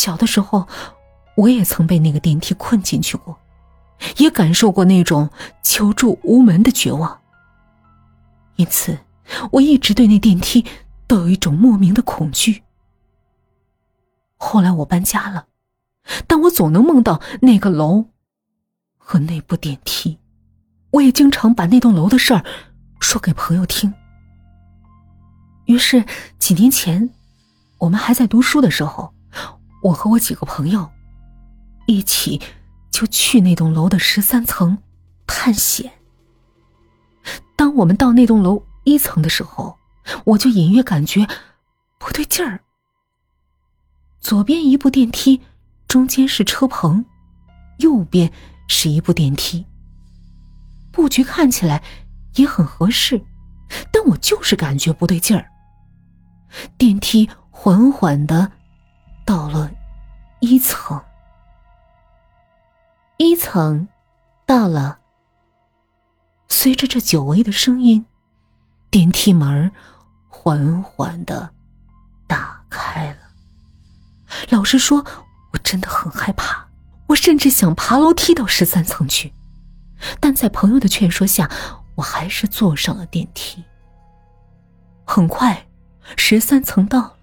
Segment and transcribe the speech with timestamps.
[0.00, 0.66] 小的时候，
[1.36, 3.38] 我也曾被那个电梯困进去过，
[4.16, 5.28] 也感受过那种
[5.62, 7.20] 求助无门的绝望。
[8.56, 8.98] 因此，
[9.52, 10.64] 我一直对那电梯
[11.06, 12.62] 都有一种莫名的恐惧。
[14.38, 15.48] 后来我搬家了，
[16.26, 18.06] 但我总能梦到那个楼
[18.96, 20.18] 和那部电梯。
[20.92, 22.42] 我也经常把那栋楼的事儿
[23.00, 23.92] 说给朋友听。
[25.66, 26.02] 于是
[26.38, 27.10] 几年前，
[27.76, 29.12] 我们还在读书的时候，
[29.82, 30.90] 我和我几个朋友
[31.86, 32.40] 一起
[32.90, 34.78] 就去那栋楼的十三层
[35.26, 35.92] 探险。
[37.56, 39.78] 当我们到那栋楼一层的时候，
[40.24, 41.26] 我就隐约感觉
[41.98, 42.60] 不对劲儿。
[44.20, 45.40] 左边一部电梯，
[45.88, 47.04] 中间是车棚，
[47.78, 48.30] 右边
[48.68, 49.64] 是一部电梯。
[50.92, 51.82] 布局看起来
[52.34, 53.20] 也很合适，
[53.92, 55.46] 但我就是感觉不对劲儿。
[56.76, 58.50] 电梯缓缓的
[59.24, 59.70] 到了
[60.40, 61.00] 一层，
[63.18, 63.86] 一层
[64.46, 64.98] 到了。
[66.48, 68.04] 随着这久违的声音，
[68.90, 69.70] 电梯门
[70.28, 71.50] 缓缓的
[72.26, 73.18] 打开了。
[74.48, 75.04] 老实说，
[75.52, 76.66] 我真的很害怕，
[77.08, 79.34] 我甚至想爬楼梯到十三层去，
[80.18, 81.50] 但在朋友的劝说下，
[81.96, 83.62] 我还是坐上了电梯。
[85.04, 85.66] 很快，
[86.16, 87.16] 十三层到了。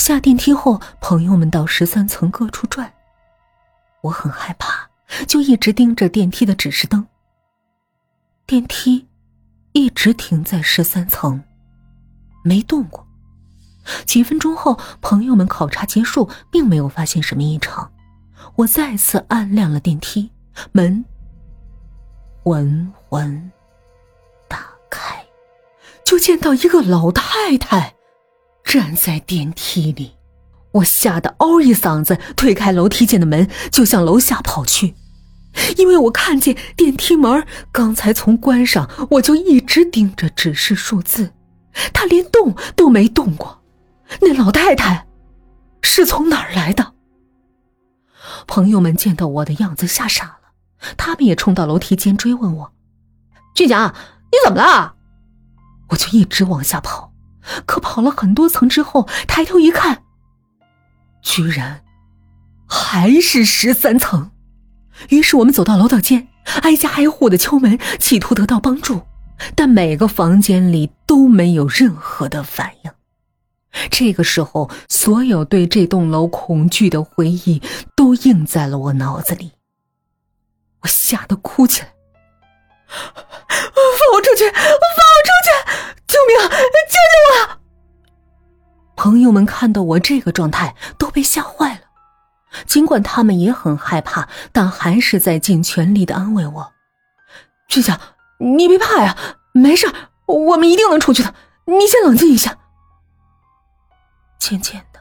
[0.00, 2.90] 下电梯后，朋友们到十三层各处转，
[4.00, 4.88] 我很害怕，
[5.28, 7.06] 就一直盯着电梯的指示灯。
[8.46, 9.06] 电梯
[9.72, 11.44] 一直停在十三层，
[12.42, 13.06] 没动过。
[14.06, 17.92] 几分钟后，朋友们考察结束，并没有发现什么异常。
[18.56, 20.30] 我再次按亮了电梯
[20.72, 21.04] 门，
[22.42, 23.52] 缓缓
[24.48, 25.26] 打开，
[26.02, 27.94] 就见到一个老太太
[28.64, 30.12] 站在电梯里。
[30.72, 34.94] 我吓得嗷一嗓子，推开楼梯间的门，就向楼下跑去。
[35.76, 41.32] 因为我看见电梯门刚才从关上，我就一直盯着指示数字，
[41.92, 43.60] 它连动都没动过。
[44.20, 45.08] 那老太太
[45.82, 46.94] 是从哪儿来的？
[48.46, 50.52] 朋友们见到我的样子吓傻了，
[50.96, 52.72] 他们也冲到楼梯间追问我
[53.54, 53.92] ：“俊强，
[54.30, 54.94] 你怎么了？”
[55.90, 57.09] 我就一直往下跑，
[57.66, 60.02] 可跑了很多层之后，抬头一看，
[61.22, 61.82] 居然
[62.68, 64.30] 还是十三层。
[65.08, 66.28] 于是我们走到楼道间，
[66.62, 69.02] 挨家挨户的敲门，企图得到帮助，
[69.54, 72.90] 但每个房间里都没有任何的反应。
[73.90, 77.62] 这个时候，所有对这栋楼恐惧的回忆
[77.96, 79.52] 都印在了我脑子里。
[80.80, 81.88] 我吓得哭起来
[82.90, 83.14] ：“放
[84.14, 84.44] 我出去！
[84.50, 85.99] 放我出去！
[86.10, 86.48] 救命！
[86.48, 86.98] 救救
[87.30, 87.60] 我！”
[88.96, 91.80] 朋友们看到我这个状态，都被吓坏了。
[92.66, 96.72] 尽管他们也很害怕，但还是在尽全力的安慰我
[97.68, 97.98] ：“俊强，
[98.38, 99.16] 你别怕呀，
[99.52, 99.86] 没事，
[100.26, 101.32] 我们一定能出去的。
[101.66, 102.58] 你先冷静一下。”
[104.40, 105.00] 渐渐的，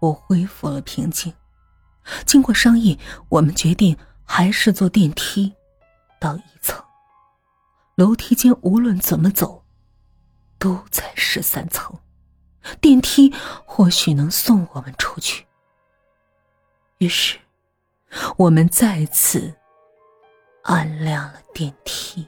[0.00, 1.34] 我恢复了平静。
[2.24, 5.52] 经过商议，我们决定还是坐电梯
[6.18, 6.82] 到一层。
[7.96, 9.63] 楼梯间无论怎么走，
[10.64, 11.94] 都在十三层，
[12.80, 13.30] 电梯
[13.66, 15.44] 或许能送我们出去。
[16.96, 17.38] 于是，
[18.38, 19.54] 我们再次
[20.62, 22.26] 按亮了电梯，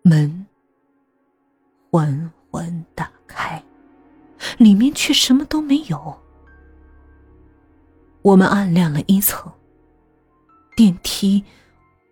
[0.00, 0.46] 门
[1.90, 3.12] 缓缓打。
[3.26, 3.62] 开，
[4.56, 6.18] 里面却什么都没有。
[8.22, 9.52] 我们按亮了一层，
[10.74, 11.44] 电梯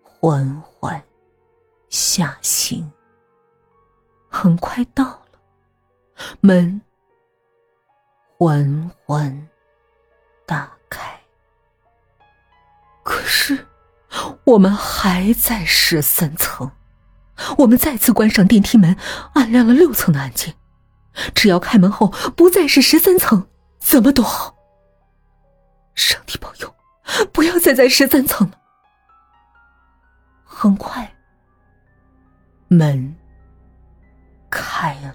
[0.02, 1.02] 缓缓
[1.88, 2.92] 下行，
[4.36, 5.28] 很快到了，
[6.42, 6.82] 门
[8.36, 9.48] 缓缓
[10.44, 11.18] 打开。
[13.02, 13.66] 可是，
[14.44, 16.70] 我们还在十三层。
[17.56, 18.94] 我们再次关上电梯门，
[19.32, 20.54] 按亮了六层的按键。
[21.34, 23.48] 只要开门后不再是十三层，
[23.78, 24.54] 怎么都好。
[25.94, 26.74] 上帝保佑，
[27.32, 28.58] 不要再在十三层了。
[30.44, 31.16] 很快，
[32.68, 33.16] 门
[34.56, 35.14] 开了，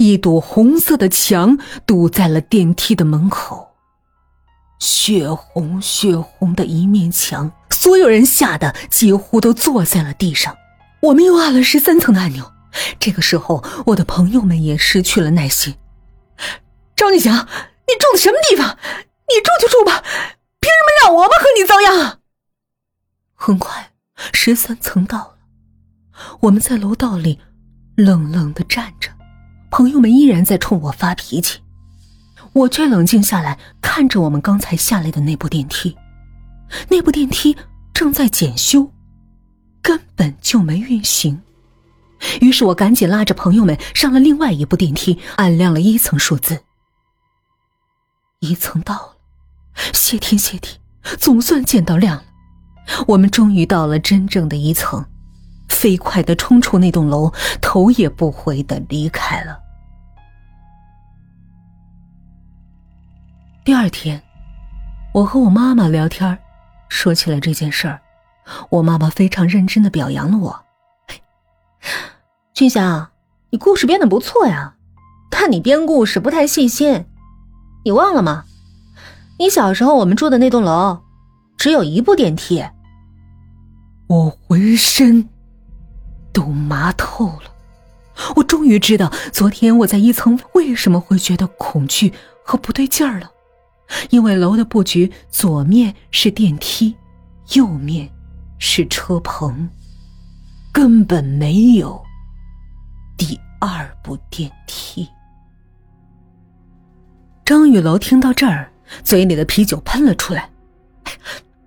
[0.00, 1.56] 一堵红色的墙
[1.86, 3.76] 堵在了电梯的门口，
[4.80, 10.56] 血红血红的一面墙，所有人吓得几乎都坐在了地上。
[11.00, 12.52] 我们又按了十三层的按钮。
[12.98, 15.76] 这个时候，我的朋友们也失去了耐心。
[16.96, 18.76] 张俊祥，你住的什么地方？
[19.28, 20.02] 你住就住吧，
[20.60, 22.18] 凭什么让我们和你遭殃？
[23.34, 23.92] 很快，
[24.32, 25.38] 十三层到了，
[26.40, 27.38] 我们在楼道里
[27.98, 29.10] 冷冷的站着，
[29.72, 31.58] 朋友们依然在冲我发脾气。
[32.52, 35.96] 我却冷静下来，看着我们刚才下来的那部电梯，
[36.88, 37.56] 那部电梯
[37.92, 38.92] 正在检修，
[39.82, 41.42] 根本就没运行。
[42.40, 46.60] 于是我赶紧拉着朋友们上了另外一部电梯，按亮了一层数字。
[48.38, 49.16] 一层到了，
[49.92, 50.78] 谢天谢地，
[51.18, 52.24] 总算见到亮了。
[53.08, 55.04] 我们终于到了真正的一层，
[55.78, 59.56] 飞快的冲出那栋楼，头也不回的离开了。
[63.64, 64.20] 第二天，
[65.14, 66.36] 我和我妈妈聊天，
[66.88, 68.00] 说起了这件事儿。
[68.70, 70.64] 我妈妈非常认真的表扬了我。
[72.52, 73.08] 俊祥，
[73.50, 74.74] 你故事编的不错呀，
[75.30, 77.06] 但你编故事不太细心。
[77.84, 78.44] 你忘了吗？
[79.38, 80.98] 你小时候我们住的那栋楼，
[81.56, 82.64] 只有一部电梯。
[84.08, 85.28] 我浑身
[86.38, 87.52] 都麻透了。
[88.36, 92.12] 我终于知道昨天我在一层为什么会觉得恐惧
[92.44, 93.28] 和不对劲儿了。
[94.10, 96.94] 因为楼的布局，左面是电梯，
[97.54, 98.08] 右面
[98.60, 99.68] 是车棚，
[100.72, 102.00] 根本没有
[103.16, 105.08] 第二部电梯。
[107.44, 108.70] 张雨楼听到这儿，
[109.02, 110.48] 嘴里的啤酒喷了出来。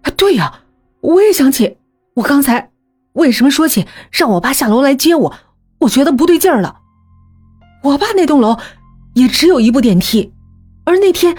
[0.04, 0.62] 哎，对呀，
[1.02, 1.78] 我也想起
[2.14, 2.71] 我刚才
[3.14, 5.34] 为什么说起让我爸下楼来接我，
[5.80, 6.80] 我觉得不对劲儿了。
[7.84, 8.60] 我爸那栋楼
[9.14, 10.34] 也只有一部电梯，
[10.86, 11.38] 而那天。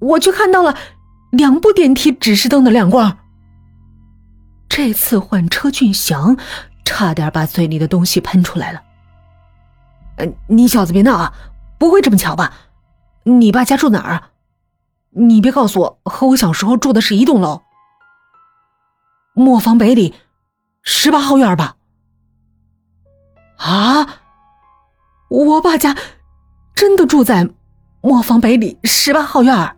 [0.00, 0.76] 我却看到了
[1.30, 3.16] 两部电梯指示灯的亮光。
[4.68, 6.36] 这次换车俊祥，
[6.84, 8.82] 差点把嘴里的东西喷出来了。
[10.16, 11.32] 呃，你小子别闹啊！
[11.78, 12.52] 不会这么巧吧？
[13.22, 14.24] 你爸家住哪儿？
[15.10, 17.62] 你别告诉我和我小时候住的是一栋楼。
[19.34, 20.12] 磨坊北里
[20.84, 21.76] 十八号院吧？
[23.56, 24.20] 啊！
[25.28, 25.96] 我爸家
[26.74, 27.48] 真的住在
[28.02, 29.76] 磨坊北里十八号院。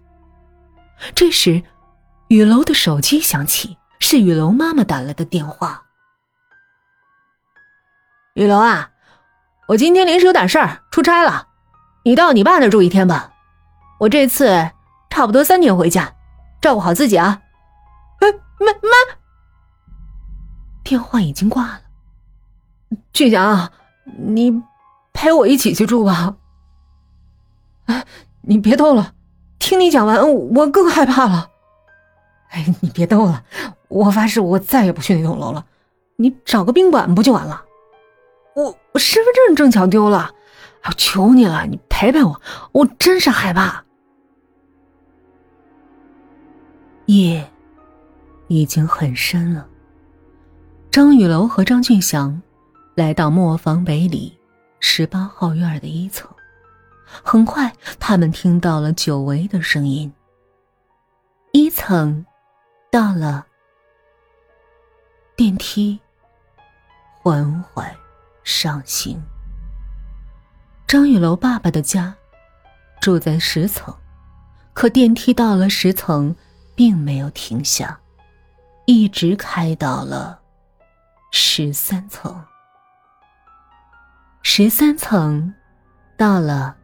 [1.14, 1.62] 这时，
[2.28, 5.84] 雨楼的手机响起，是雨楼妈妈打来的电话。
[8.34, 8.90] 雨楼啊，
[9.68, 11.46] 我今天临时有点事儿，出差了，
[12.02, 13.32] 你到你爸那住一天吧。
[14.00, 14.70] 我这次
[15.08, 16.12] 差不多三天回家，
[16.60, 17.40] 照顾好自己啊。
[18.18, 18.90] 哎，妈妈，
[20.86, 21.80] 电话已经挂了。
[23.12, 23.72] 俊祥，
[24.18, 24.62] 你
[25.12, 26.36] 陪我一起去住吧。
[27.86, 28.06] 哎，
[28.42, 29.12] 你别逗了。
[29.58, 31.50] 听你讲完，我更害怕了。
[32.50, 33.42] 哎，你别逗了，
[33.88, 35.66] 我发誓我再也不去那栋楼了。
[36.14, 37.64] 你找个宾馆不就完了？
[38.54, 40.30] 我我身份证正巧丢了，
[40.84, 42.40] 我求你了，你陪陪我，
[42.70, 43.84] 我真是害怕。
[47.06, 47.50] 夜
[48.46, 49.66] 已经很深了。
[50.96, 52.40] 张雨楼和张俊祥
[52.94, 54.34] 来到磨坊北里
[54.80, 56.26] 十八号院的一层。
[57.04, 57.70] 很快，
[58.00, 60.10] 他们听到了久违的声音。
[61.52, 62.24] 一层
[62.90, 63.44] 到了，
[65.36, 66.00] 电梯
[67.20, 67.94] 缓缓
[68.42, 69.22] 上行。
[70.86, 72.14] 张雨楼爸爸的家
[73.02, 73.94] 住在十层，
[74.72, 76.34] 可电梯到了十层，
[76.74, 78.00] 并没有停下，
[78.86, 80.40] 一直开到了
[81.30, 82.44] 十三层。
[84.42, 85.54] 十三层
[86.16, 86.76] 到了。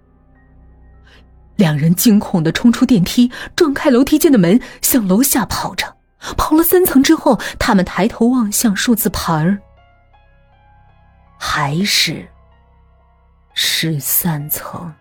[1.56, 5.96] 两人惊恐的冲出电梯，撞开楼梯间的门，向楼下跑着。
[6.36, 9.58] 跑了三层之后，他们抬头望向数字牌儿，
[11.38, 12.28] 还是
[13.55, 14.93] 十三层。